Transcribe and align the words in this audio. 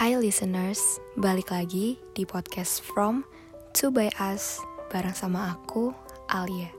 Hai 0.00 0.16
listeners, 0.16 0.96
balik 1.12 1.52
lagi 1.52 2.00
di 2.16 2.24
podcast 2.24 2.80
From 2.80 3.20
To 3.76 3.92
By 3.92 4.08
Us 4.16 4.56
bareng 4.88 5.12
sama 5.12 5.52
aku, 5.52 5.92
Alia. 6.24 6.72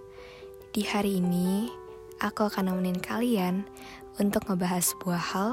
Di 0.73 0.81
hari 0.81 1.21
ini, 1.21 1.69
aku 2.17 2.49
akan 2.49 2.73
nemenin 2.73 2.97
kalian 2.97 3.69
untuk 4.17 4.49
ngebahas 4.49 4.97
sebuah 4.97 5.21
hal 5.21 5.49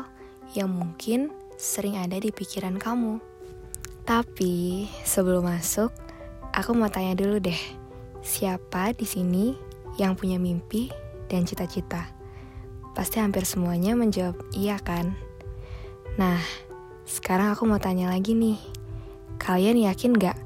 yang 0.57 0.73
mungkin 0.73 1.29
sering 1.61 2.01
ada 2.01 2.17
di 2.17 2.33
pikiran 2.33 2.81
kamu. 2.81 3.21
Tapi 4.08 4.88
sebelum 5.04 5.53
masuk, 5.53 5.92
aku 6.56 6.72
mau 6.72 6.88
tanya 6.88 7.21
dulu 7.21 7.37
deh, 7.37 7.60
siapa 8.24 8.96
di 8.96 9.04
sini 9.04 9.53
yang 10.00 10.16
punya 10.16 10.40
mimpi 10.40 10.88
dan 11.28 11.44
cita-cita? 11.44 12.16
Pasti 12.96 13.21
hampir 13.21 13.44
semuanya 13.44 13.92
menjawab 13.92 14.40
iya 14.56 14.80
kan? 14.80 15.12
Nah, 16.16 16.41
sekarang 17.09 17.56
aku 17.56 17.65
mau 17.65 17.80
tanya 17.80 18.12
lagi 18.12 18.37
nih. 18.37 18.61
Kalian 19.41 19.80
yakin 19.80 20.12
gak 20.20 20.37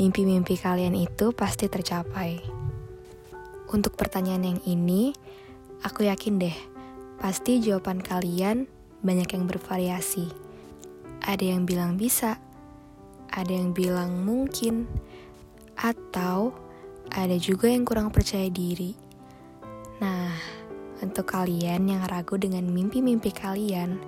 mimpi-mimpi 0.00 0.56
kalian 0.56 0.96
itu 0.96 1.28
pasti 1.36 1.68
tercapai? 1.68 2.40
Untuk 3.68 4.00
pertanyaan 4.00 4.56
yang 4.56 4.60
ini, 4.64 5.12
aku 5.84 6.08
yakin 6.08 6.40
deh, 6.40 6.56
pasti 7.20 7.60
jawaban 7.60 8.00
kalian 8.00 8.64
banyak 9.04 9.28
yang 9.28 9.44
bervariasi. 9.44 10.24
Ada 11.20 11.52
yang 11.52 11.68
bilang 11.68 12.00
bisa, 12.00 12.40
ada 13.28 13.52
yang 13.52 13.76
bilang 13.76 14.24
mungkin, 14.24 14.88
atau 15.76 16.56
ada 17.12 17.36
juga 17.36 17.68
yang 17.68 17.84
kurang 17.84 18.08
percaya 18.08 18.48
diri. 18.48 18.96
Nah, 20.00 20.32
untuk 21.04 21.28
kalian 21.28 21.92
yang 21.92 22.02
ragu 22.08 22.40
dengan 22.40 22.64
mimpi-mimpi 22.72 23.36
kalian, 23.36 24.00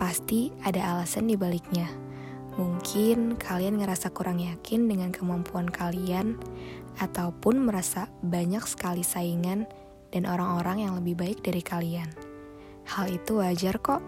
pasti 0.00 0.48
ada 0.64 0.96
alasan 0.96 1.28
di 1.28 1.36
baliknya. 1.36 1.84
Mungkin 2.56 3.36
kalian 3.36 3.76
ngerasa 3.76 4.08
kurang 4.16 4.40
yakin 4.40 4.88
dengan 4.88 5.12
kemampuan 5.12 5.68
kalian, 5.68 6.40
ataupun 6.98 7.60
merasa 7.68 8.08
banyak 8.24 8.64
sekali 8.64 9.04
saingan 9.04 9.68
dan 10.10 10.24
orang-orang 10.24 10.88
yang 10.88 10.92
lebih 10.96 11.14
baik 11.20 11.38
dari 11.44 11.60
kalian. 11.60 12.08
Hal 12.88 13.12
itu 13.12 13.38
wajar 13.38 13.78
kok, 13.78 14.02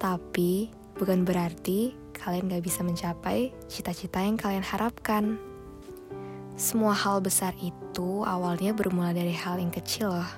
tapi 0.00 0.72
bukan 0.98 1.22
berarti 1.22 1.94
kalian 2.16 2.50
gak 2.50 2.64
bisa 2.64 2.80
mencapai 2.82 3.52
cita-cita 3.70 4.24
yang 4.24 4.34
kalian 4.40 4.64
harapkan. 4.64 5.36
Semua 6.56 6.96
hal 6.96 7.20
besar 7.20 7.52
itu 7.60 8.24
awalnya 8.24 8.72
bermula 8.72 9.12
dari 9.12 9.36
hal 9.36 9.60
yang 9.60 9.70
kecil 9.70 10.16
loh. 10.16 10.32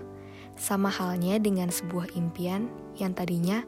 Sama 0.58 0.90
halnya 0.90 1.38
dengan 1.38 1.70
sebuah 1.70 2.18
impian 2.18 2.66
yang 2.98 3.14
tadinya 3.14 3.62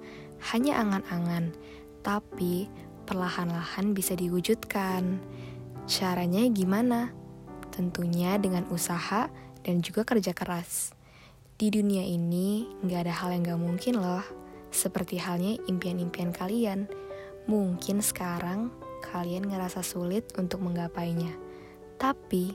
hanya 0.49 0.81
angan-angan, 0.81 1.53
tapi 2.01 2.73
perlahan-lahan 3.05 3.93
bisa 3.93 4.17
diwujudkan. 4.17 5.21
Caranya 5.85 6.47
gimana? 6.49 7.13
Tentunya 7.75 8.41
dengan 8.41 8.65
usaha 8.73 9.29
dan 9.67 9.85
juga 9.85 10.07
kerja 10.07 10.33
keras. 10.33 10.97
Di 11.61 11.69
dunia 11.69 12.01
ini 12.01 12.65
nggak 12.81 13.01
ada 13.05 13.15
hal 13.21 13.37
yang 13.37 13.45
gak 13.53 13.61
mungkin 13.61 13.95
loh. 14.01 14.25
Seperti 14.71 15.21
halnya 15.21 15.59
impian-impian 15.69 16.33
kalian. 16.33 16.89
Mungkin 17.51 18.01
sekarang 18.01 18.71
kalian 19.13 19.51
ngerasa 19.51 19.83
sulit 19.83 20.31
untuk 20.39 20.63
menggapainya. 20.63 21.35
Tapi, 22.01 22.55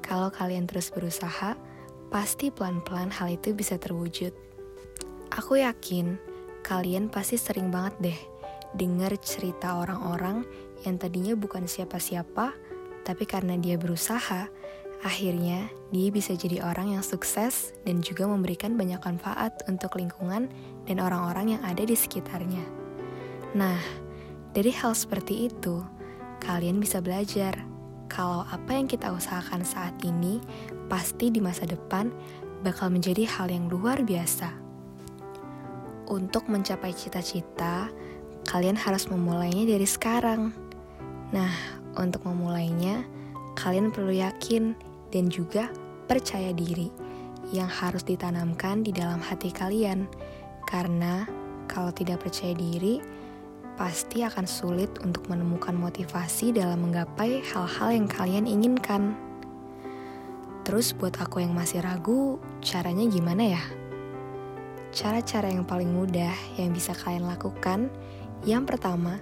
kalau 0.00 0.32
kalian 0.32 0.64
terus 0.64 0.88
berusaha, 0.88 1.58
pasti 2.08 2.48
pelan-pelan 2.48 3.10
hal 3.12 3.34
itu 3.34 3.52
bisa 3.52 3.76
terwujud. 3.76 4.32
Aku 5.34 5.58
yakin 5.58 6.16
kalian 6.66 7.06
pasti 7.06 7.38
sering 7.38 7.70
banget 7.70 7.94
deh 8.10 8.20
dengar 8.74 9.14
cerita 9.22 9.78
orang-orang 9.78 10.42
yang 10.82 10.98
tadinya 10.98 11.38
bukan 11.38 11.64
siapa-siapa, 11.64 12.52
tapi 13.06 13.24
karena 13.24 13.54
dia 13.56 13.78
berusaha, 13.78 14.50
akhirnya 15.00 15.70
dia 15.94 16.10
bisa 16.10 16.34
jadi 16.34 16.66
orang 16.66 16.98
yang 16.98 17.04
sukses 17.06 17.72
dan 17.86 18.02
juga 18.02 18.26
memberikan 18.26 18.74
banyak 18.74 18.98
manfaat 19.00 19.62
untuk 19.70 19.94
lingkungan 19.96 20.50
dan 20.84 20.96
orang-orang 20.98 21.56
yang 21.56 21.62
ada 21.62 21.86
di 21.86 21.94
sekitarnya. 21.94 22.66
Nah, 23.56 23.80
dari 24.52 24.74
hal 24.74 24.92
seperti 24.92 25.48
itu, 25.48 25.80
kalian 26.44 26.82
bisa 26.82 26.98
belajar 27.00 27.56
kalau 28.10 28.44
apa 28.44 28.76
yang 28.76 28.90
kita 28.90 29.08
usahakan 29.14 29.64
saat 29.64 29.96
ini 30.04 30.42
pasti 30.90 31.32
di 31.32 31.40
masa 31.40 31.64
depan 31.64 32.12
bakal 32.60 32.92
menjadi 32.92 33.24
hal 33.24 33.48
yang 33.48 33.70
luar 33.72 34.04
biasa. 34.04 34.65
Untuk 36.06 36.46
mencapai 36.46 36.94
cita-cita, 36.94 37.90
kalian 38.46 38.78
harus 38.78 39.10
memulainya 39.10 39.74
dari 39.74 39.82
sekarang. 39.82 40.54
Nah, 41.34 41.50
untuk 41.98 42.22
memulainya, 42.22 43.02
kalian 43.58 43.90
perlu 43.90 44.14
yakin 44.14 44.78
dan 45.10 45.26
juga 45.26 45.66
percaya 46.06 46.54
diri 46.54 46.94
yang 47.50 47.66
harus 47.66 48.06
ditanamkan 48.06 48.86
di 48.86 48.94
dalam 48.94 49.18
hati 49.18 49.50
kalian. 49.50 50.06
Karena 50.62 51.26
kalau 51.66 51.90
tidak 51.90 52.22
percaya 52.22 52.54
diri, 52.54 53.02
pasti 53.74 54.22
akan 54.22 54.46
sulit 54.46 55.02
untuk 55.02 55.26
menemukan 55.26 55.74
motivasi 55.74 56.54
dalam 56.54 56.86
menggapai 56.86 57.42
hal-hal 57.50 57.90
yang 57.90 58.06
kalian 58.06 58.46
inginkan. 58.46 59.18
Terus 60.62 60.94
buat 60.94 61.18
aku 61.18 61.42
yang 61.42 61.50
masih 61.50 61.82
ragu, 61.82 62.38
caranya 62.62 63.06
gimana 63.10 63.58
ya? 63.58 63.85
Cara-cara 64.96 65.52
yang 65.52 65.68
paling 65.68 65.92
mudah 65.92 66.32
yang 66.56 66.72
bisa 66.72 66.96
kalian 66.96 67.28
lakukan, 67.28 67.92
yang 68.48 68.64
pertama 68.64 69.20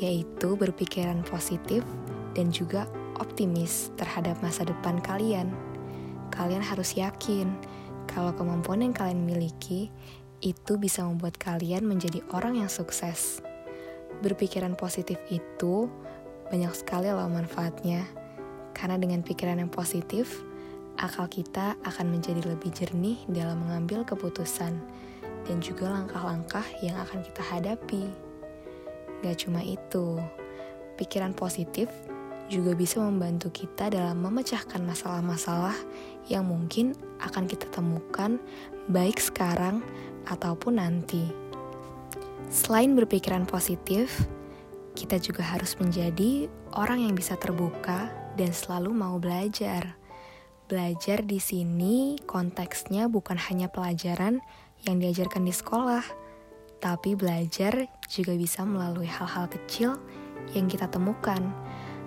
yaitu 0.00 0.56
berpikiran 0.56 1.20
positif 1.28 1.84
dan 2.32 2.48
juga 2.48 2.88
optimis 3.20 3.92
terhadap 4.00 4.40
masa 4.40 4.64
depan 4.64 4.96
kalian. 5.04 5.52
Kalian 6.32 6.64
harus 6.64 6.96
yakin 6.96 7.52
kalau 8.08 8.32
kemampuan 8.32 8.80
yang 8.80 8.96
kalian 8.96 9.28
miliki 9.28 9.92
itu 10.40 10.80
bisa 10.80 11.04
membuat 11.04 11.36
kalian 11.36 11.84
menjadi 11.84 12.24
orang 12.32 12.56
yang 12.56 12.72
sukses. 12.72 13.44
Berpikiran 14.24 14.72
positif 14.72 15.20
itu 15.28 15.92
banyak 16.48 16.72
sekali 16.72 17.12
loh 17.12 17.28
manfaatnya. 17.28 18.08
Karena 18.72 18.96
dengan 18.96 19.20
pikiran 19.20 19.60
yang 19.60 19.68
positif, 19.68 20.40
akal 21.00 21.24
kita 21.32 21.80
akan 21.80 22.12
menjadi 22.12 22.44
lebih 22.44 22.68
jernih 22.76 23.16
dalam 23.32 23.64
mengambil 23.64 24.04
keputusan 24.04 24.76
dan 25.48 25.56
juga 25.64 25.88
langkah-langkah 25.88 26.64
yang 26.84 27.00
akan 27.00 27.24
kita 27.24 27.40
hadapi. 27.40 28.04
Gak 29.24 29.48
cuma 29.48 29.64
itu, 29.64 30.20
pikiran 31.00 31.32
positif 31.32 31.88
juga 32.52 32.76
bisa 32.76 33.00
membantu 33.00 33.48
kita 33.48 33.88
dalam 33.88 34.20
memecahkan 34.20 34.82
masalah-masalah 34.84 35.76
yang 36.28 36.44
mungkin 36.44 36.92
akan 37.22 37.48
kita 37.48 37.64
temukan 37.72 38.36
baik 38.90 39.16
sekarang 39.16 39.80
ataupun 40.28 40.82
nanti. 40.82 41.30
Selain 42.50 42.92
berpikiran 42.92 43.46
positif, 43.46 44.26
kita 44.98 45.22
juga 45.22 45.46
harus 45.46 45.78
menjadi 45.78 46.50
orang 46.74 47.06
yang 47.06 47.14
bisa 47.14 47.38
terbuka 47.38 48.10
dan 48.34 48.50
selalu 48.50 48.90
mau 48.90 49.16
belajar. 49.22 49.99
Belajar 50.70 51.26
di 51.26 51.42
sini 51.42 52.14
konteksnya 52.30 53.10
bukan 53.10 53.34
hanya 53.34 53.66
pelajaran 53.66 54.38
yang 54.86 55.02
diajarkan 55.02 55.42
di 55.42 55.50
sekolah, 55.50 56.06
tapi 56.78 57.18
belajar 57.18 57.90
juga 58.06 58.38
bisa 58.38 58.62
melalui 58.62 59.10
hal-hal 59.10 59.50
kecil 59.50 59.98
yang 60.54 60.70
kita 60.70 60.86
temukan, 60.86 61.42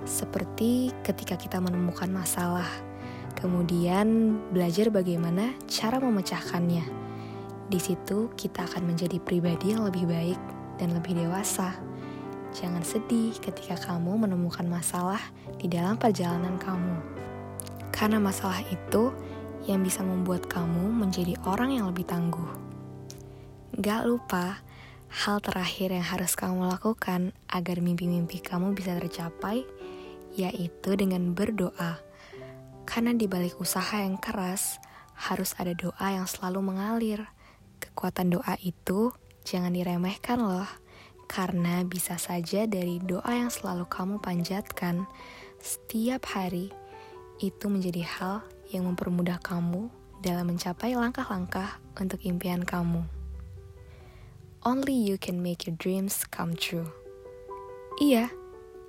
seperti 0.07 0.95
ketika 1.03 1.35
kita 1.35 1.59
menemukan 1.59 2.07
masalah, 2.07 2.71
kemudian 3.35 4.39
belajar 4.55 4.87
bagaimana 4.87 5.51
cara 5.67 5.99
memecahkannya. 5.99 6.87
Di 7.67 7.79
situ 7.83 8.31
kita 8.39 8.63
akan 8.63 8.95
menjadi 8.95 9.19
pribadi 9.19 9.75
yang 9.75 9.83
lebih 9.83 10.07
baik 10.07 10.39
dan 10.79 10.95
lebih 10.95 11.19
dewasa. 11.19 11.75
Jangan 12.55 12.87
sedih 12.87 13.35
ketika 13.43 13.75
kamu 13.75 14.23
menemukan 14.23 14.63
masalah 14.71 15.19
di 15.59 15.67
dalam 15.67 15.99
perjalanan 15.99 16.55
kamu. 16.55 17.23
Karena 17.93 18.17
masalah 18.17 18.65
itu 18.73 19.13
yang 19.69 19.85
bisa 19.85 20.01
membuat 20.01 20.49
kamu 20.49 20.91
menjadi 20.91 21.37
orang 21.45 21.77
yang 21.77 21.85
lebih 21.87 22.03
tangguh. 22.09 22.49
Gak 23.79 24.09
lupa, 24.09 24.59
hal 25.13 25.37
terakhir 25.39 25.93
yang 25.93 26.03
harus 26.03 26.33
kamu 26.33 26.67
lakukan 26.73 27.37
agar 27.47 27.77
mimpi-mimpi 27.79 28.41
kamu 28.41 28.73
bisa 28.73 28.97
tercapai, 28.97 29.63
yaitu 30.33 30.97
dengan 30.97 31.37
berdoa. 31.37 32.01
Karena 32.83 33.15
di 33.15 33.29
balik 33.29 33.61
usaha 33.61 34.01
yang 34.01 34.19
keras, 34.19 34.81
harus 35.13 35.55
ada 35.61 35.71
doa 35.77 36.07
yang 36.09 36.25
selalu 36.27 36.73
mengalir. 36.73 37.29
Kekuatan 37.79 38.33
doa 38.33 38.57
itu 38.65 39.13
jangan 39.47 39.71
diremehkan 39.71 40.41
loh, 40.41 40.67
karena 41.29 41.85
bisa 41.87 42.19
saja 42.19 42.67
dari 42.67 42.99
doa 42.99 43.31
yang 43.31 43.53
selalu 43.53 43.87
kamu 43.87 44.19
panjatkan 44.19 45.07
setiap 45.63 46.27
hari 46.35 46.73
itu 47.41 47.65
menjadi 47.71 48.03
hal 48.05 48.35
yang 48.69 48.85
mempermudah 48.89 49.41
kamu 49.41 49.89
dalam 50.23 50.53
mencapai 50.53 50.95
langkah-langkah 50.95 51.81
untuk 51.99 52.21
impian 52.23 52.63
kamu. 52.63 53.03
Only 54.63 54.95
you 54.95 55.19
can 55.19 55.43
make 55.43 55.67
your 55.67 55.75
dreams 55.75 56.23
come 56.31 56.55
true. 56.55 56.87
Iya, 57.99 58.31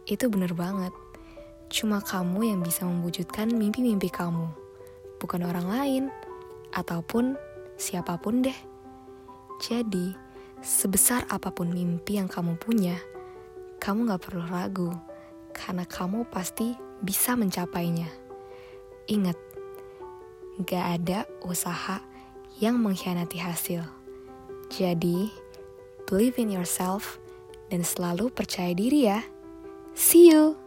itu 0.06 0.30
bener 0.30 0.54
banget. 0.54 0.94
Cuma 1.66 1.98
kamu 1.98 2.54
yang 2.54 2.60
bisa 2.62 2.86
mewujudkan 2.86 3.50
mimpi-mimpi 3.50 4.06
kamu, 4.06 4.46
bukan 5.18 5.42
orang 5.42 5.66
lain, 5.66 6.04
ataupun 6.70 7.34
siapa 7.74 8.14
pun 8.22 8.46
deh. 8.46 8.58
Jadi, 9.58 10.14
sebesar 10.62 11.26
apa 11.26 11.50
pun 11.50 11.74
mimpi 11.74 12.22
yang 12.22 12.30
kamu 12.30 12.54
punya, 12.62 12.94
kamu 13.82 14.14
gak 14.14 14.30
perlu 14.30 14.46
ragu, 14.46 14.94
karena 15.50 15.82
kamu 15.82 16.22
pasti 16.30 16.78
bisa 17.02 17.34
mencapainya. 17.34 18.23
Ingat, 19.04 19.36
gak 20.64 20.84
ada 21.00 21.18
usaha 21.44 22.00
yang 22.56 22.80
mengkhianati 22.80 23.36
hasil. 23.36 23.84
Jadi, 24.72 25.28
believe 26.08 26.40
in 26.40 26.48
yourself 26.48 27.20
dan 27.68 27.84
selalu 27.84 28.32
percaya 28.32 28.72
diri 28.72 29.10
ya. 29.10 29.20
See 29.92 30.32
you! 30.32 30.63